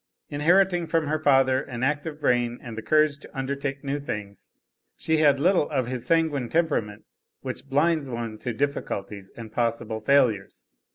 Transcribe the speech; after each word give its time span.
Inheriting 0.31 0.87
from 0.87 1.05
her 1.05 1.19
father 1.19 1.61
an 1.61 1.83
active 1.83 2.19
brain 2.19 2.57
and 2.59 2.75
the 2.75 2.81
courage 2.81 3.19
to 3.19 3.37
undertake 3.37 3.83
new 3.83 3.99
things, 3.99 4.47
she 4.97 5.17
had 5.17 5.39
little 5.39 5.69
of 5.69 5.85
his 5.85 6.07
sanguine 6.07 6.49
temperament 6.49 7.05
which 7.41 7.69
blinds 7.69 8.09
one 8.09 8.39
to 8.39 8.51
difficulties 8.51 9.29
and 9.37 9.51
possible 9.51 9.99
failures. 10.01 10.63